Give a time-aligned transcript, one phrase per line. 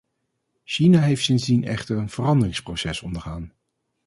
[0.65, 3.53] China heeft sindsdien echter een veranderingsproces ondergaan.